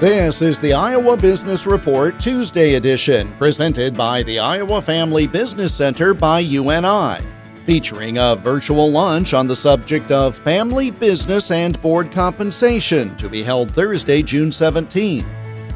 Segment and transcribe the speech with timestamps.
[0.00, 6.12] This is the Iowa Business Report Tuesday edition, presented by the Iowa Family Business Center
[6.12, 7.24] by UNI,
[7.64, 13.42] featuring a virtual lunch on the subject of family business and board compensation to be
[13.42, 15.24] held Thursday, June 17th.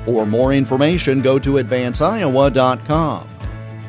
[0.04, 3.28] For more information, go to advanceiowa.com.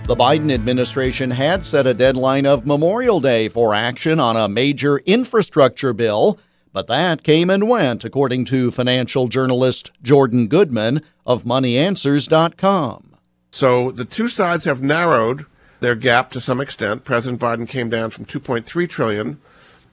[0.06, 5.00] The Biden administration had set a deadline of Memorial Day for action on a major
[5.00, 6.40] infrastructure bill
[6.74, 13.16] but that came and went, according to financial journalist Jordan Goodman of MoneyAnswers.com.
[13.52, 15.46] So the two sides have narrowed
[15.82, 17.04] their gap to some extent.
[17.04, 19.40] President Biden came down from 2.3 trillion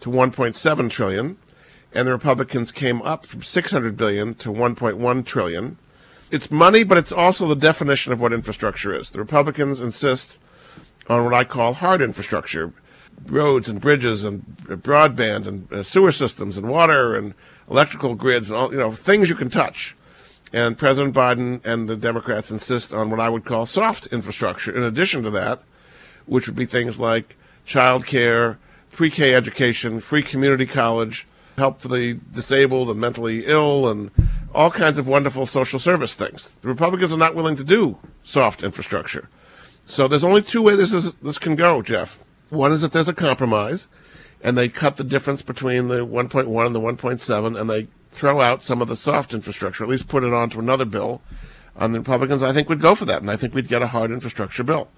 [0.01, 1.37] to 1.7 trillion,
[1.93, 5.79] and the Republicans came up from 600 billion to 1.1 trillion.
[6.31, 9.11] It's money, but it's also the definition of what infrastructure is.
[9.11, 10.39] The Republicans insist
[11.09, 12.73] on what I call hard infrastructure
[13.27, 17.35] roads and bridges and broadband and uh, sewer systems and water and
[17.71, 19.97] electrical grids and all, you know, things you can touch.
[20.53, 24.83] And President Biden and the Democrats insist on what I would call soft infrastructure in
[24.83, 25.63] addition to that,
[26.27, 28.59] which would be things like child care,
[28.93, 31.27] pre-K education, free community college,
[31.59, 34.11] help for the disabled and mentally ill and
[34.55, 36.51] all kinds of wonderful social service things.
[36.63, 39.29] The Republicans are not willing to do soft infrastructure.
[39.85, 42.19] So there's only two ways this is, this can go, Jeff.
[42.51, 43.89] One is that there's a compromise,
[44.43, 48.63] and they cut the difference between the 1.1 and the 1.7, and they throw out
[48.63, 51.21] some of the soft infrastructure, at least put it onto another bill.
[51.77, 53.89] And the Republicans, I think, would go for that, and I think we'd get a
[53.89, 54.89] hard infrastructure bill.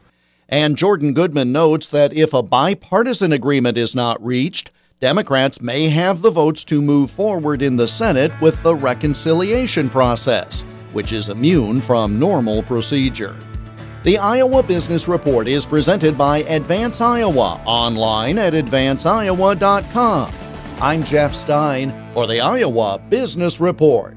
[0.48, 6.23] And Jordan Goodman notes that if a bipartisan agreement is not reached, Democrats may have
[6.23, 10.62] the votes to move forward in the Senate with the reconciliation process,
[10.93, 13.37] which is immune from normal procedure.
[14.03, 20.33] The Iowa Business Report is presented by Advance Iowa online at advanceiowa.com.
[20.81, 24.17] I'm Jeff Stein for the Iowa Business Report.